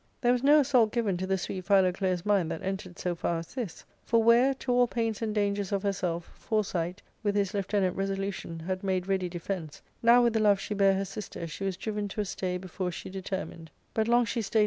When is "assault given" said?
0.61-1.15